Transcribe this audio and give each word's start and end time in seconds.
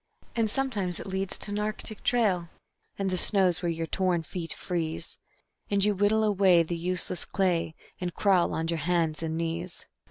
And 0.35 0.49
sometimes 0.49 0.99
it 0.99 1.05
leads 1.05 1.37
to 1.37 1.51
an 1.51 1.59
Arctic 1.59 2.01
trail, 2.03 2.49
and 2.97 3.11
the 3.11 3.19
snows 3.19 3.61
where 3.61 3.69
your 3.69 3.85
torn 3.85 4.23
feet 4.23 4.51
freeze, 4.51 5.19
And 5.69 5.85
you 5.85 5.93
whittle 5.93 6.23
away 6.23 6.63
the 6.63 6.75
useless 6.75 7.23
clay, 7.23 7.75
and 7.99 8.11
crawl 8.11 8.51
on 8.55 8.67
your 8.67 8.79
hands 8.79 9.21
and 9.21 9.37
knees. 9.37 9.85